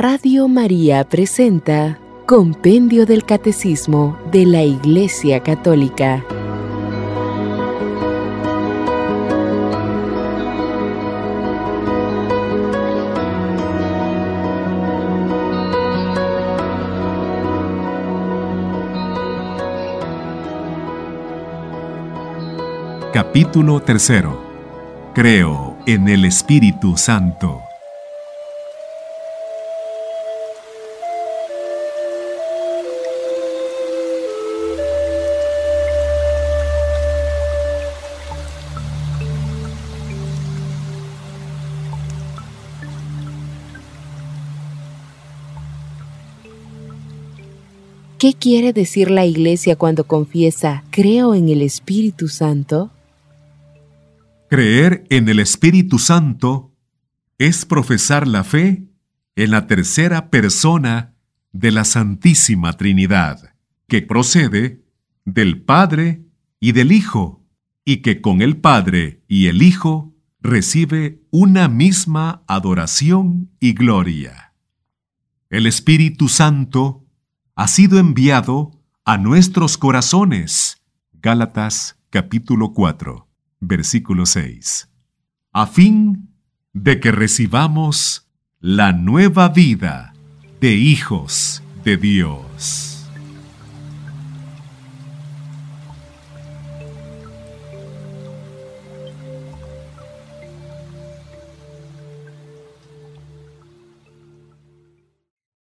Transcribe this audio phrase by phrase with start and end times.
[0.00, 6.24] Radio María presenta Compendio del Catecismo de la Iglesia Católica.
[23.12, 24.40] Capítulo tercero.
[25.12, 27.67] Creo en el Espíritu Santo.
[48.18, 52.90] ¿Qué quiere decir la Iglesia cuando confiesa creo en el Espíritu Santo?
[54.50, 56.72] Creer en el Espíritu Santo
[57.38, 58.82] es profesar la fe
[59.36, 61.14] en la tercera persona
[61.52, 63.54] de la Santísima Trinidad,
[63.86, 64.82] que procede
[65.24, 66.24] del Padre
[66.58, 67.44] y del Hijo,
[67.84, 74.54] y que con el Padre y el Hijo recibe una misma adoración y gloria.
[75.50, 77.04] El Espíritu Santo
[77.58, 78.70] ha sido enviado
[79.04, 80.80] a nuestros corazones.
[81.12, 83.26] Gálatas capítulo 4,
[83.58, 84.88] versículo 6.
[85.52, 86.28] A fin
[86.72, 88.28] de que recibamos
[88.60, 90.14] la nueva vida
[90.60, 92.87] de hijos de Dios.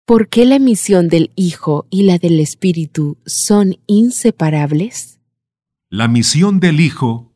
[0.07, 5.19] ¿Por qué la misión del Hijo y la del Espíritu son inseparables?
[5.89, 7.35] La misión del Hijo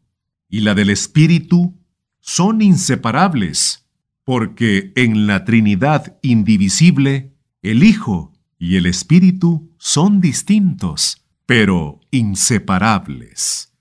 [0.49, 1.77] y la del Espíritu
[2.21, 3.89] son inseparables,
[4.23, 13.75] porque en la Trinidad indivisible, el Hijo y el Espíritu son distintos, pero inseparables.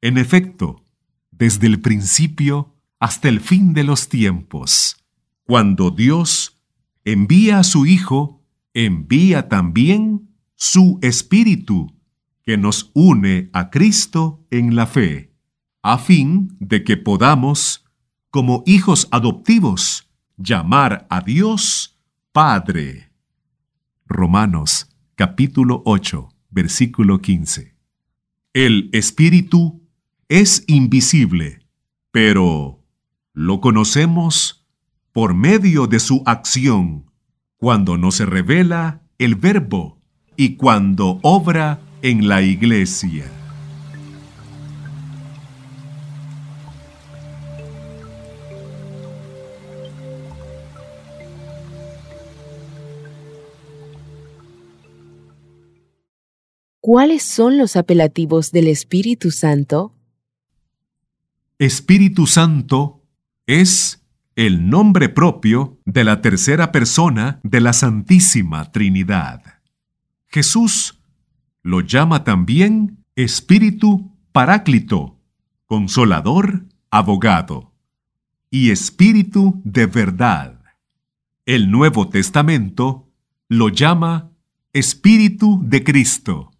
[0.00, 0.86] En efecto,
[1.32, 4.96] desde el principio hasta el fin de los tiempos,
[5.44, 6.51] cuando Dios
[7.04, 8.42] envía a su Hijo,
[8.74, 11.92] envía también su Espíritu,
[12.44, 15.32] que nos une a Cristo en la fe,
[15.82, 17.84] a fin de que podamos,
[18.30, 22.00] como hijos adoptivos, llamar a Dios
[22.32, 23.12] Padre.
[24.06, 27.76] Romanos capítulo 8, versículo 15.
[28.52, 29.88] El Espíritu
[30.28, 31.66] es invisible,
[32.10, 32.84] pero
[33.32, 34.61] lo conocemos
[35.12, 37.10] por medio de su acción,
[37.58, 40.00] cuando no se revela el verbo
[40.36, 43.30] y cuando obra en la iglesia.
[56.80, 59.94] ¿Cuáles son los apelativos del Espíritu Santo?
[61.58, 63.04] Espíritu Santo
[63.46, 64.01] es
[64.36, 69.42] el nombre propio de la tercera persona de la Santísima Trinidad.
[70.28, 70.98] Jesús
[71.62, 75.18] lo llama también Espíritu Paráclito,
[75.66, 77.72] Consolador, Abogado,
[78.50, 80.60] y Espíritu de verdad.
[81.44, 83.08] El Nuevo Testamento
[83.48, 84.30] lo llama
[84.72, 86.52] Espíritu de Cristo,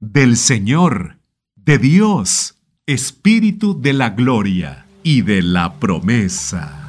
[0.00, 1.18] del Señor,
[1.54, 6.83] de Dios, Espíritu de la gloria y de la promesa.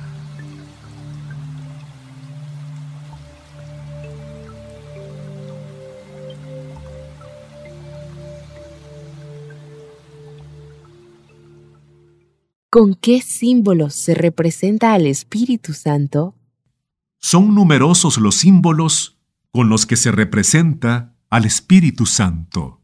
[12.75, 16.36] ¿Con qué símbolos se representa al Espíritu Santo?
[17.19, 19.18] Son numerosos los símbolos
[19.52, 22.81] con los que se representa al Espíritu Santo.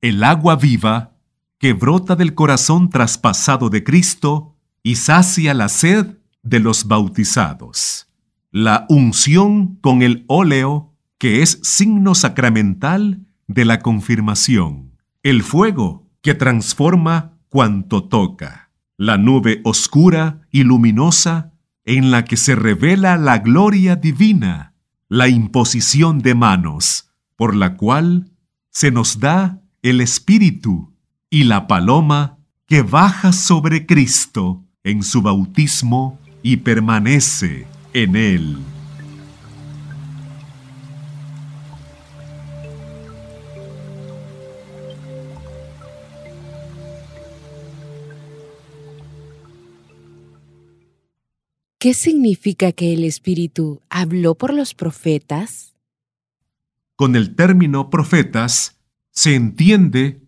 [0.00, 1.16] El agua viva
[1.58, 8.06] que brota del corazón traspasado de Cristo y sacia la sed de los bautizados.
[8.52, 14.92] La unción con el óleo que es signo sacramental de la confirmación.
[15.24, 18.63] El fuego que transforma cuanto toca
[18.96, 21.52] la nube oscura y luminosa
[21.84, 24.74] en la que se revela la gloria divina,
[25.08, 28.30] la imposición de manos, por la cual
[28.70, 30.94] se nos da el Espíritu
[31.30, 38.73] y la paloma que baja sobre Cristo en su bautismo y permanece en él.
[51.84, 55.74] ¿Qué significa que el Espíritu habló por los profetas?
[56.96, 60.22] Con el término profetas se entiende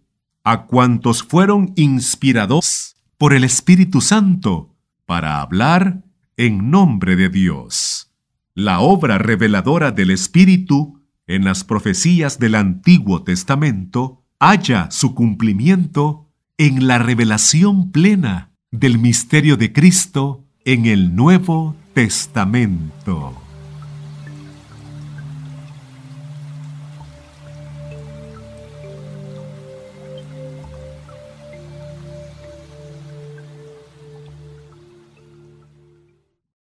[0.44, 4.76] a cuantos fueron inspirados por el Espíritu Santo
[5.06, 6.04] para hablar
[6.36, 8.12] en nombre de Dios.
[8.52, 16.86] La obra reveladora del Espíritu en las profecías del Antiguo Testamento halla su cumplimiento en
[16.86, 23.32] la revelación plena del misterio de Cristo en el Nuevo Testamento.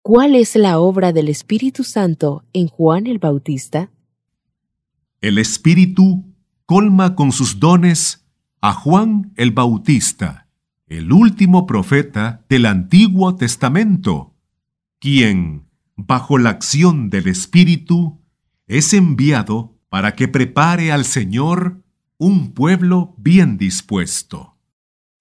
[0.02, 3.92] ¿Cuál es la obra del Espíritu Santo en Juan el Bautista?
[5.22, 6.26] El Espíritu
[6.66, 8.26] colma con sus dones
[8.62, 10.41] a Juan el Bautista
[10.92, 14.36] el último profeta del Antiguo Testamento,
[15.00, 18.20] quien, bajo la acción del Espíritu,
[18.68, 21.82] es enviado para que prepare al Señor
[22.18, 24.58] un pueblo bien dispuesto.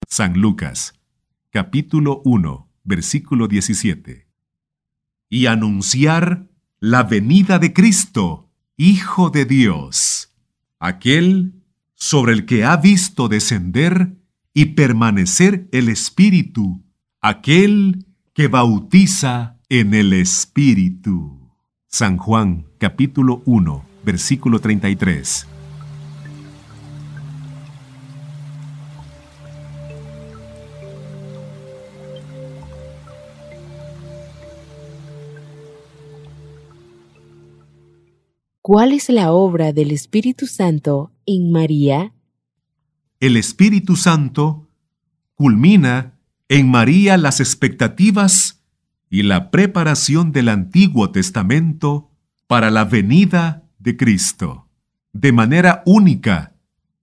[0.09, 0.99] San Lucas,
[1.51, 4.27] capítulo 1, versículo 17.
[5.29, 6.49] Y anunciar
[6.81, 10.33] la venida de Cristo, Hijo de Dios,
[10.79, 11.53] aquel
[11.95, 14.20] sobre el que ha visto descender
[14.53, 16.83] y permanecer el Espíritu,
[17.21, 21.51] aquel que bautiza en el Espíritu.
[21.87, 25.47] San Juan capítulo 1, versículo 33.
[38.63, 42.13] ¿Cuál es la obra del Espíritu Santo en María?
[43.21, 44.67] El Espíritu Santo
[45.35, 46.17] culmina
[46.49, 48.63] en María las expectativas
[49.09, 52.09] y la preparación del Antiguo Testamento
[52.47, 54.67] para la venida de Cristo.
[55.13, 56.55] De manera única,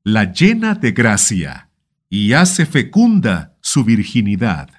[0.02, 1.70] la llena de gracia
[2.10, 4.70] y hace fecunda su virginidad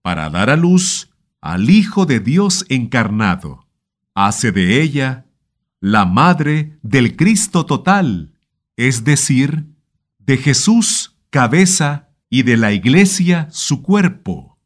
[0.00, 1.10] para dar a luz
[1.42, 3.66] al Hijo de Dios encarnado.
[4.14, 5.26] Hace de ella
[5.80, 8.32] la madre del Cristo total,
[8.76, 9.75] es decir,
[10.26, 14.58] de Jesús cabeza y de la iglesia su cuerpo.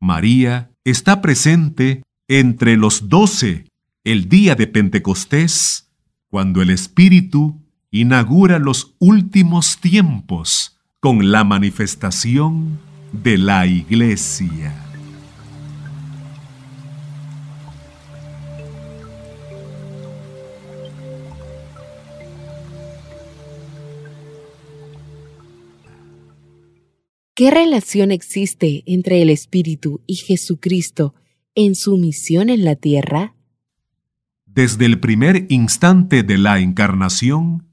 [0.00, 3.66] María está presente entre los doce
[4.04, 5.90] el día de Pentecostés,
[6.28, 7.60] cuando el Espíritu
[7.90, 12.78] inaugura los últimos tiempos con la manifestación
[13.12, 14.89] de la iglesia.
[27.40, 31.14] ¿Qué relación existe entre el Espíritu y Jesucristo
[31.54, 33.34] en su misión en la tierra?
[34.44, 37.66] Desde el primer instante de la encarnación,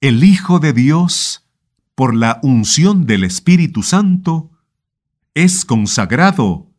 [0.00, 1.46] el Hijo de Dios,
[1.94, 4.50] por la unción del Espíritu Santo,
[5.34, 6.72] es consagrado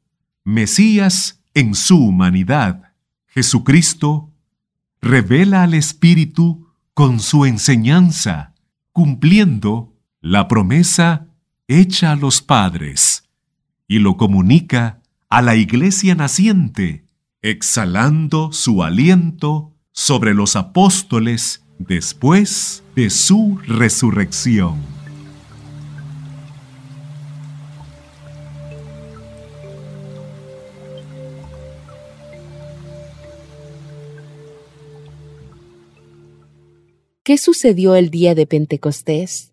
[0.44, 2.96] Mesías en su humanidad.
[3.28, 4.34] Jesucristo
[5.02, 8.56] revela al Espíritu con su enseñanza,
[8.92, 11.28] cumpliendo la promesa
[11.68, 13.30] echa a los padres
[13.88, 17.06] y lo comunica a la iglesia naciente,
[17.42, 24.82] exhalando su aliento sobre los apóstoles después de su resurrección.
[37.24, 39.53] ¿Qué sucedió el día de Pentecostés?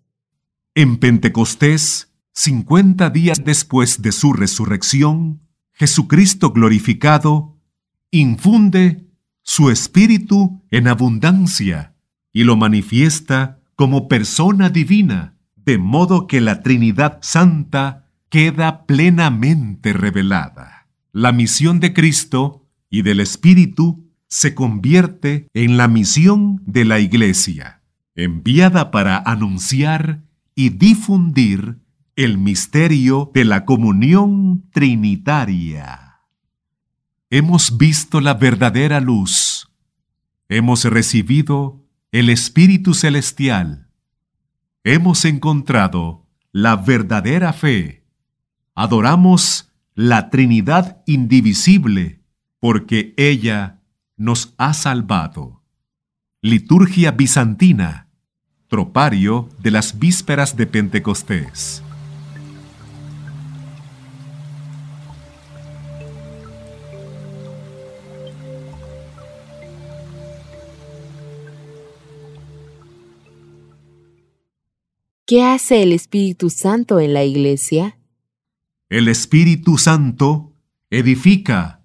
[0.76, 5.40] En Pentecostés, cincuenta días después de su resurrección,
[5.72, 7.58] Jesucristo glorificado
[8.12, 9.08] infunde
[9.42, 11.96] su espíritu en abundancia
[12.32, 20.86] y lo manifiesta como persona divina, de modo que la Trinidad Santa queda plenamente revelada.
[21.10, 27.82] La misión de Cristo y del Espíritu se convierte en la misión de la Iglesia,
[28.14, 31.80] enviada para anunciar y difundir
[32.16, 36.20] el misterio de la comunión trinitaria.
[37.30, 39.70] Hemos visto la verdadera luz.
[40.48, 43.88] Hemos recibido el Espíritu Celestial.
[44.84, 48.04] Hemos encontrado la verdadera fe.
[48.74, 52.22] Adoramos la Trinidad indivisible
[52.58, 53.80] porque ella
[54.16, 55.62] nos ha salvado.
[56.42, 58.09] Liturgia bizantina
[58.70, 61.82] Tropario de las vísperas de Pentecostés.
[75.26, 77.98] ¿Qué hace el Espíritu Santo en la iglesia?
[78.88, 80.52] El Espíritu Santo
[80.90, 81.82] edifica,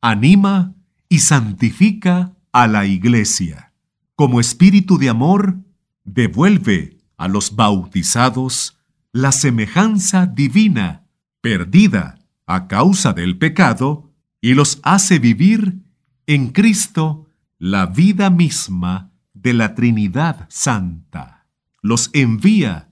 [0.00, 0.74] anima
[1.08, 3.72] y santifica a la iglesia.
[4.16, 5.60] Como espíritu de amor,
[6.06, 8.78] devuelve a los bautizados
[9.12, 11.06] la semejanza divina
[11.40, 15.82] perdida a causa del pecado y los hace vivir
[16.26, 21.46] en Cristo la vida misma de la Trinidad Santa.
[21.82, 22.90] Los envía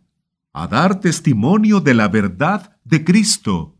[0.52, 3.76] a dar testimonio de la verdad de Cristo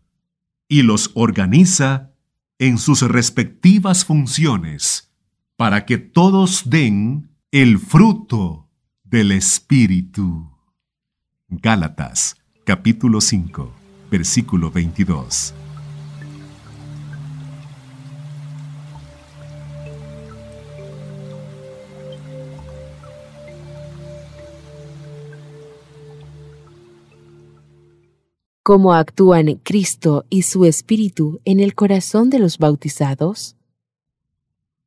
[0.68, 2.12] y los organiza
[2.58, 5.12] en sus respectivas funciones
[5.56, 8.63] para que todos den el fruto
[9.14, 10.50] del Espíritu.
[11.46, 13.72] Gálatas capítulo 5
[14.10, 15.54] versículo 22.
[28.64, 33.54] ¿Cómo actúan Cristo y su Espíritu en el corazón de los bautizados?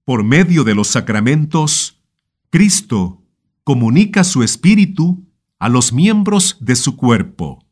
[0.04, 2.02] Por medio de los sacramentos,
[2.50, 3.22] Cristo
[3.68, 5.28] comunica su Espíritu
[5.60, 7.66] a los miembros de su cuerpo.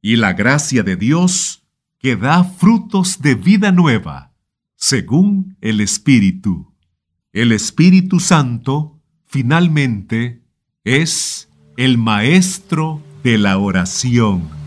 [0.00, 1.64] Y la gracia de Dios
[1.98, 4.36] que da frutos de vida nueva,
[4.76, 6.76] según el Espíritu.
[7.32, 10.44] El Espíritu Santo, finalmente,
[10.84, 14.59] es el Maestro de la oración.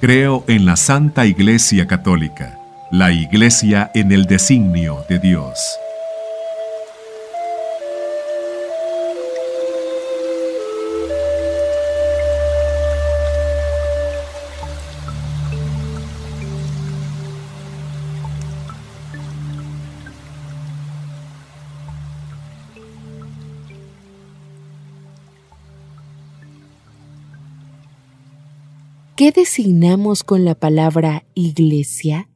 [0.00, 2.58] Creo en la Santa Iglesia Católica,
[2.90, 5.58] la Iglesia en el designio de Dios.
[29.20, 32.30] ¿Qué designamos con la palabra iglesia?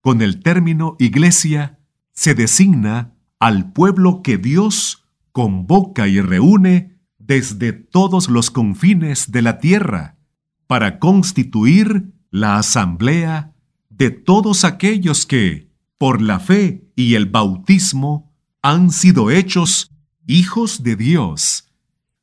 [0.00, 1.80] Con el término iglesia
[2.12, 9.58] se designa al pueblo que Dios convoca y reúne desde todos los confines de la
[9.58, 10.18] tierra
[10.68, 13.52] para constituir la asamblea
[13.88, 18.32] de todos aquellos que, por la fe y el bautismo,
[18.62, 19.90] han sido hechos
[20.28, 21.72] hijos de Dios,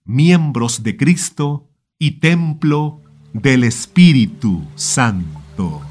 [0.06, 3.02] miembros de Cristo y templo
[3.41, 5.82] del Espíritu Santo.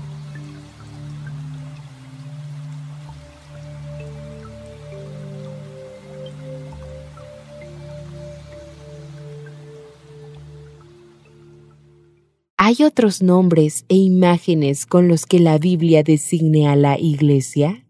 [12.56, 17.86] ¿Hay otros nombres e imágenes con los que la Biblia designe a la Iglesia?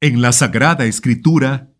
[0.00, 1.70] En la Sagrada Escritura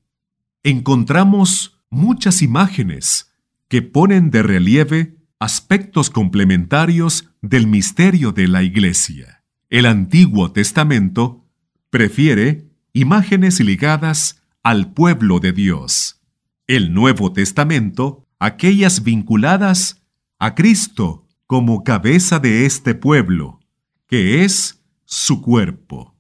[0.62, 3.33] encontramos muchas imágenes
[3.66, 9.45] que ponen de relieve aspectos complementarios del misterio de la Iglesia.
[9.71, 11.47] El Antiguo Testamento
[11.90, 16.21] prefiere imágenes ligadas al pueblo de Dios.
[16.66, 20.02] El Nuevo Testamento, aquellas vinculadas
[20.38, 23.61] a Cristo como cabeza de este pueblo,
[24.09, 26.16] que es su cuerpo.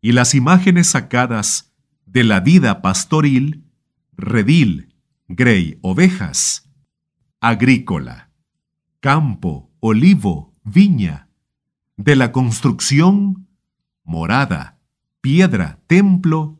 [0.00, 1.72] Y las imágenes sacadas
[2.06, 3.64] de la vida pastoril,
[4.16, 4.94] redil,
[5.28, 6.70] grey, ovejas,
[7.40, 8.23] agrícola
[9.04, 11.28] campo, olivo, viña,
[11.98, 13.48] de la construcción,
[14.02, 14.78] morada,
[15.20, 16.58] piedra, templo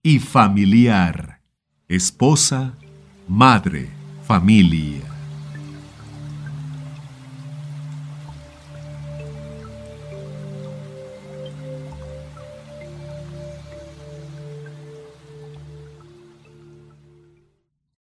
[0.00, 1.42] y familiar,
[1.88, 2.78] esposa,
[3.26, 3.90] madre,
[4.22, 5.02] familia.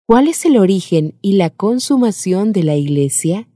[0.05, 3.48] ¿Cuál es el origen y la consumación de la Iglesia?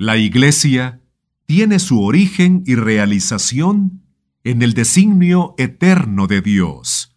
[0.00, 1.00] La Iglesia
[1.44, 4.04] tiene su origen y realización
[4.44, 7.16] en el designio eterno de Dios.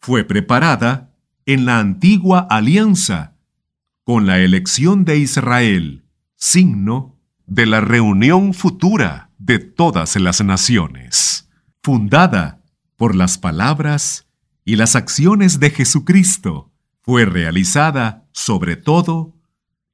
[0.00, 3.36] Fue preparada en la antigua alianza
[4.02, 11.50] con la elección de Israel, signo de la reunión futura de todas las naciones,
[11.82, 12.62] fundada
[12.96, 14.26] por las palabras
[14.64, 16.72] y las acciones de Jesucristo,
[17.02, 19.36] fue realizada sobre todo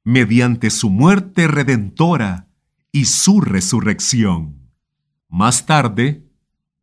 [0.04, 2.48] mediante su muerte redentora
[2.92, 4.70] y su resurrección.
[5.28, 6.26] Más tarde,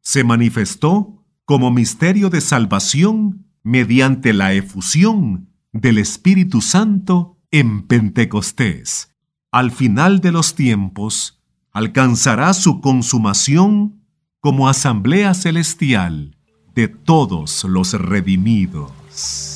[0.01, 9.15] se manifestó como misterio de salvación mediante la efusión del Espíritu Santo en Pentecostés.
[9.51, 11.41] Al final de los tiempos,
[11.71, 14.01] alcanzará su consumación
[14.39, 16.37] como asamblea celestial
[16.75, 19.54] de todos los redimidos.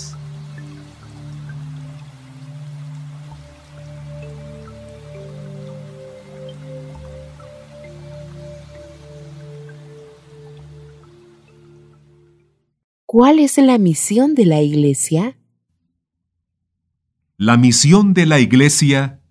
[13.12, 15.36] ¿Cuál es la misión de la Iglesia?
[17.38, 19.24] La misión de la Iglesia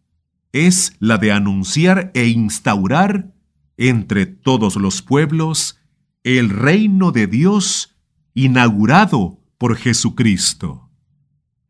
[0.50, 3.32] es la de anunciar e instaurar
[3.76, 5.78] entre todos los pueblos
[6.24, 7.94] el reino de Dios
[8.34, 10.90] inaugurado por Jesucristo.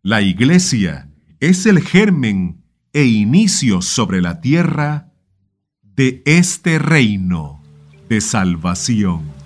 [0.01, 5.13] La Iglesia es el germen e inicio sobre la tierra
[5.83, 7.63] de este reino
[8.09, 9.38] de salvación.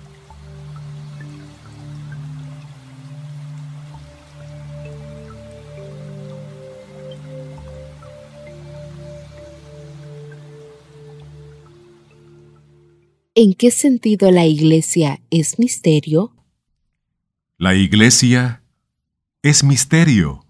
[13.35, 16.35] ¿En qué sentido la Iglesia es misterio?
[17.57, 18.61] La Iglesia
[19.41, 20.45] es misterio,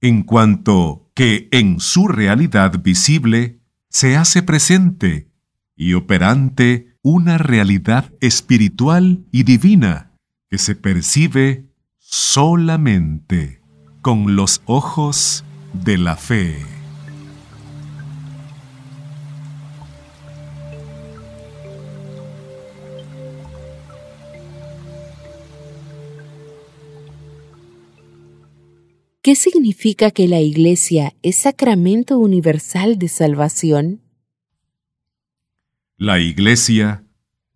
[0.00, 5.28] en cuanto que en su realidad visible se hace presente
[5.76, 10.10] y operante una realidad espiritual y divina
[10.50, 11.66] que se percibe
[11.98, 13.60] solamente
[14.00, 16.81] con los ojos de la fe.
[29.22, 34.00] ¿Qué significa que la Iglesia es sacramento universal de salvación?
[35.96, 37.04] La Iglesia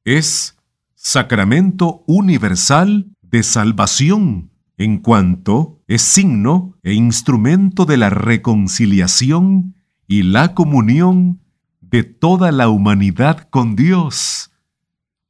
[0.04, 0.56] es
[0.94, 9.74] sacramento universal de salvación en cuanto es signo e instrumento de la reconciliación
[10.06, 11.40] y la comunión
[11.80, 14.52] de toda la humanidad con Dios,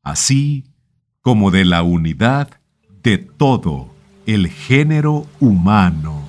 [0.03, 0.67] así
[1.23, 2.61] como de la unidad
[3.03, 3.91] de todo
[4.27, 6.26] el género humano.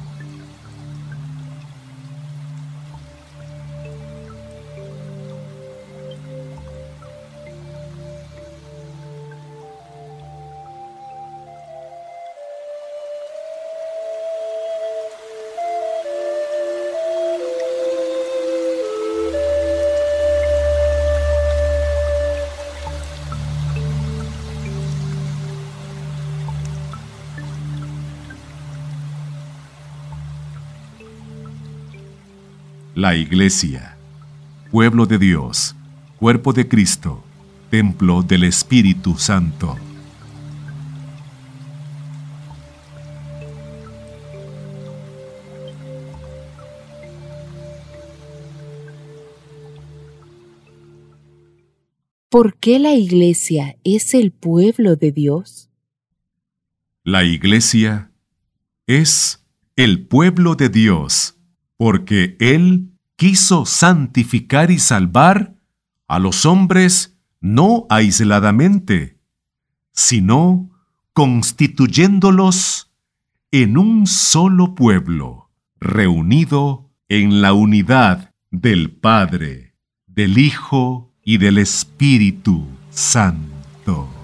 [33.07, 33.97] La Iglesia,
[34.69, 35.77] pueblo de Dios,
[36.19, 37.23] cuerpo de Cristo,
[37.69, 39.77] templo del Espíritu Santo.
[52.27, 55.69] ¿Por qué la Iglesia es el pueblo de Dios?
[57.05, 58.11] La Iglesia
[58.85, 59.45] es
[59.77, 61.37] el pueblo de Dios
[61.77, 65.55] porque Él quiso santificar y salvar
[66.07, 69.19] a los hombres no aisladamente,
[69.91, 70.69] sino
[71.13, 72.91] constituyéndolos
[73.51, 75.49] en un solo pueblo,
[75.79, 79.73] reunido en la unidad del Padre,
[80.05, 84.16] del Hijo y del Espíritu Santo.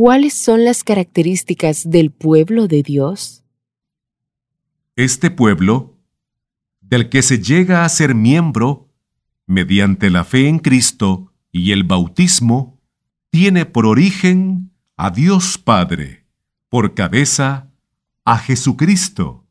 [0.00, 3.42] ¿Cuáles son las características del pueblo de Dios?
[4.94, 5.98] Este pueblo,
[6.80, 8.94] del que se llega a ser miembro
[9.46, 12.80] mediante la fe en Cristo y el bautismo,
[13.30, 16.26] tiene por origen a Dios Padre,
[16.68, 17.72] por cabeza
[18.24, 19.48] a Jesucristo,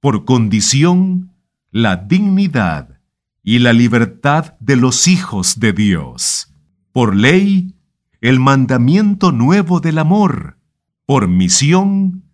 [0.00, 1.32] por condición
[1.70, 3.00] la dignidad
[3.42, 6.52] y la libertad de los hijos de Dios,
[6.92, 7.77] por ley
[8.20, 10.58] el mandamiento nuevo del amor,
[11.06, 12.24] por misión,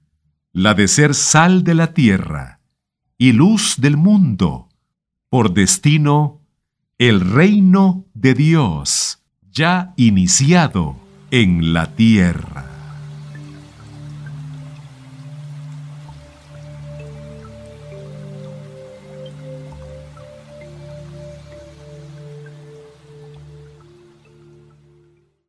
[0.53, 2.61] la de ser sal de la tierra
[3.19, 4.69] y luz del mundo,
[5.29, 6.41] por destino,
[6.99, 10.97] el reino de Dios, ya iniciado
[11.31, 12.74] en la tierra.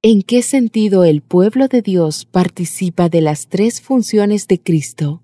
[0.07, 5.23] ¿En qué sentido el pueblo de Dios participa de las tres funciones de Cristo,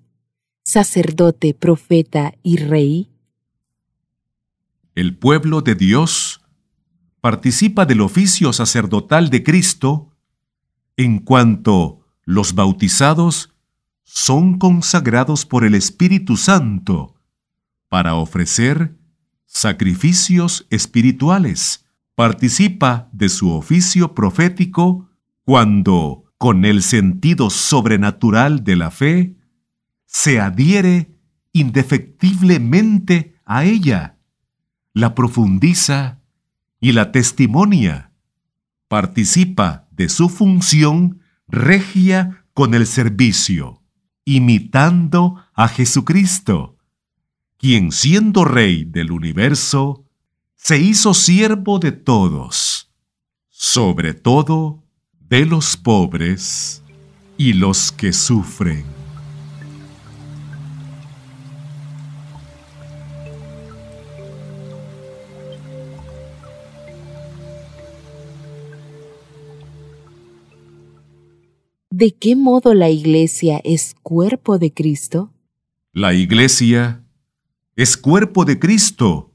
[0.64, 3.08] sacerdote, profeta y rey?
[4.96, 6.40] El pueblo de Dios
[7.20, 10.16] participa del oficio sacerdotal de Cristo
[10.96, 13.54] en cuanto los bautizados
[14.02, 17.14] son consagrados por el Espíritu Santo
[17.88, 18.98] para ofrecer
[19.46, 21.84] sacrificios espirituales.
[22.14, 25.08] Participa de su oficio profético
[25.44, 29.36] cuando, con el sentido sobrenatural de la fe,
[30.06, 31.16] se adhiere
[31.52, 34.18] indefectiblemente a ella,
[34.92, 36.20] la profundiza
[36.80, 38.12] y la testimonia.
[38.88, 43.82] Participa de su función regia con el servicio,
[44.24, 46.76] imitando a Jesucristo,
[47.56, 50.04] quien siendo Rey del universo,
[50.64, 52.88] se hizo siervo de todos,
[53.48, 54.84] sobre todo
[55.18, 56.84] de los pobres
[57.36, 58.84] y los que sufren.
[71.90, 75.32] ¿De qué modo la Iglesia es cuerpo de Cristo?
[75.92, 77.04] La Iglesia
[77.74, 79.31] es cuerpo de Cristo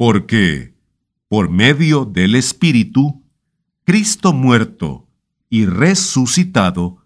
[0.00, 0.74] porque,
[1.28, 3.22] por medio del Espíritu,
[3.84, 5.10] Cristo muerto
[5.50, 7.04] y resucitado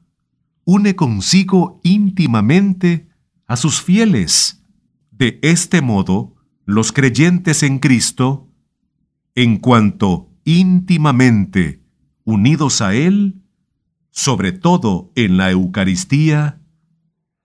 [0.63, 3.09] une consigo íntimamente
[3.49, 4.63] a sus fieles.
[5.11, 8.49] De este modo, los creyentes en Cristo,
[9.35, 11.83] en cuanto íntimamente
[12.23, 13.43] unidos a Él,
[14.13, 16.61] sobre todo en la Eucaristía,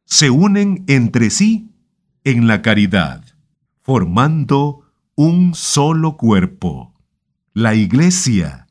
[0.06, 1.72] se unen entre sí
[2.24, 3.26] en la caridad,
[3.82, 4.86] formando
[5.22, 6.94] un solo cuerpo,
[7.54, 8.68] la Iglesia.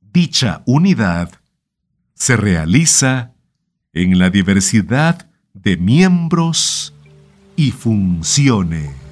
[0.00, 1.32] Dicha unidad
[2.14, 3.34] se realiza
[3.92, 6.94] en la diversidad de miembros
[7.56, 9.03] y funciones.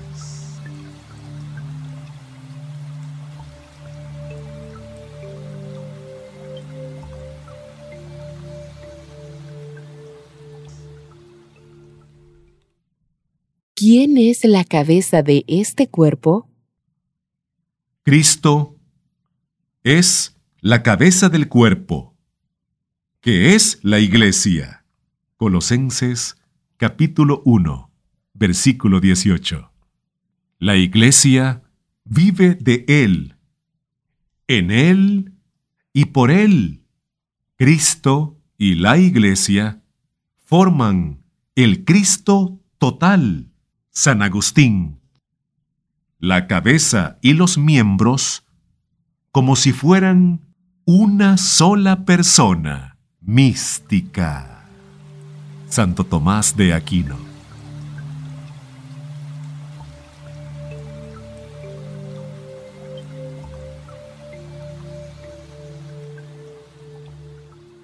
[13.85, 16.49] ¿Quién es la cabeza de este cuerpo?
[18.05, 18.79] Cristo
[19.83, 22.17] es la cabeza del cuerpo,
[23.21, 24.85] que es la iglesia.
[25.37, 26.37] Colosenses
[26.77, 27.91] capítulo 1,
[28.35, 29.73] versículo 18.
[30.61, 31.65] La iglesia
[32.05, 33.35] vive de Él,
[34.47, 35.33] en Él
[35.93, 36.85] y por Él.
[37.57, 39.83] Cristo y la iglesia
[40.45, 41.25] forman
[41.57, 43.49] el Cristo total
[43.95, 45.01] San Agustín.
[46.19, 48.43] La cabeza y los miembros
[49.33, 50.41] como si fueran
[50.87, 54.67] una sola persona mística.
[55.69, 57.19] Santo Tomás de Aquino.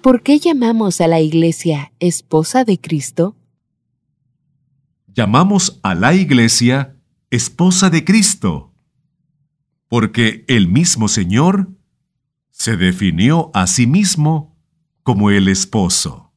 [0.01, 3.35] ¿Por qué llamamos a la Iglesia esposa de Cristo?
[5.13, 6.95] Llamamos a la iglesia
[7.29, 8.73] esposa de Cristo,
[9.87, 11.69] porque el mismo Señor
[12.51, 14.57] se definió a sí mismo
[15.03, 16.33] como el esposo.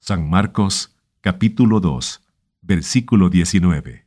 [0.00, 2.22] San Marcos capítulo 2,
[2.62, 4.06] versículo 19.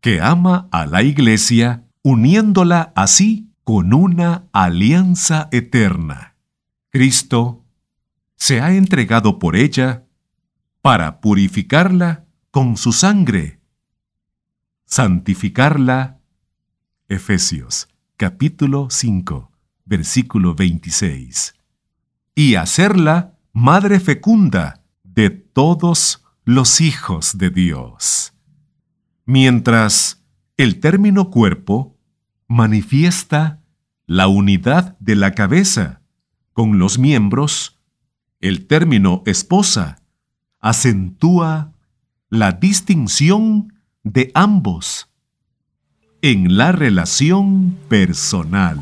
[0.00, 6.36] Que ama a la iglesia uniéndola así con una alianza eterna.
[6.90, 7.64] Cristo
[8.36, 10.06] se ha entregado por ella
[10.82, 13.60] para purificarla con su sangre.
[14.84, 16.20] Santificarla.
[17.08, 19.50] Efesios capítulo 5,
[19.84, 21.54] versículo 26.
[22.34, 28.32] Y hacerla madre fecunda de todos los hijos de Dios.
[29.24, 30.24] Mientras
[30.56, 31.96] el término cuerpo
[32.46, 33.60] manifiesta
[34.06, 36.02] la unidad de la cabeza
[36.52, 37.80] con los miembros,
[38.40, 40.02] el término esposa
[40.60, 41.74] acentúa
[42.30, 45.08] la distinción de ambos
[46.22, 48.78] en la relación personal.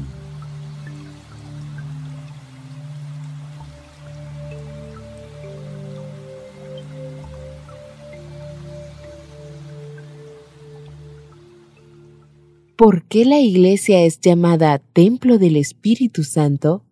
[12.76, 16.84] ¿Por qué la iglesia es llamada templo del Espíritu Santo?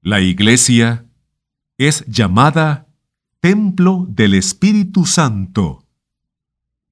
[0.00, 1.06] La iglesia
[1.76, 2.85] es llamada
[3.46, 5.86] templo del Espíritu Santo,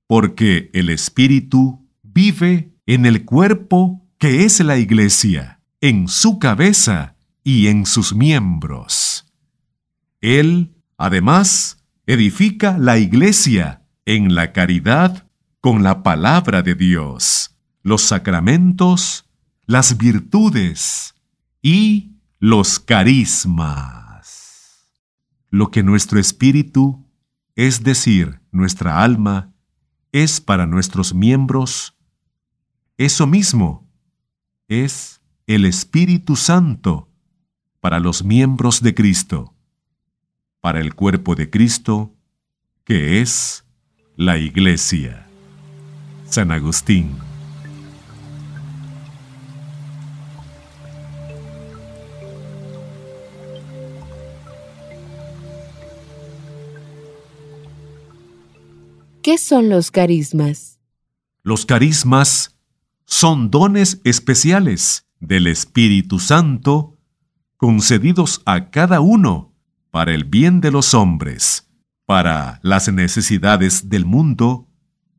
[0.06, 7.66] porque el Espíritu vive en el cuerpo que es la iglesia, en su cabeza y
[7.66, 9.26] en sus miembros.
[10.20, 15.26] Él, además, edifica la iglesia en la caridad
[15.60, 19.24] con la palabra de Dios, los sacramentos,
[19.66, 21.16] las virtudes
[21.62, 24.03] y los carismas.
[25.54, 27.06] Lo que nuestro espíritu,
[27.54, 29.54] es decir, nuestra alma,
[30.10, 31.96] es para nuestros miembros,
[32.98, 33.88] eso mismo
[34.66, 37.08] es el Espíritu Santo
[37.78, 39.54] para los miembros de Cristo,
[40.60, 42.12] para el cuerpo de Cristo,
[42.82, 43.64] que es
[44.16, 45.28] la Iglesia.
[46.28, 47.23] San Agustín.
[59.24, 60.78] ¿Qué son los carismas?
[61.42, 62.58] Los carismas
[63.06, 66.98] son dones especiales del Espíritu Santo
[67.56, 69.54] concedidos a cada uno
[69.90, 71.70] para el bien de los hombres,
[72.04, 74.68] para las necesidades del mundo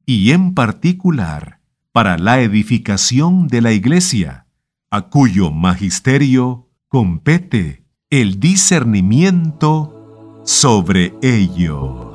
[0.05, 4.45] y en particular para la edificación de la Iglesia,
[4.91, 12.14] a cuyo magisterio compete el discernimiento sobre ellos.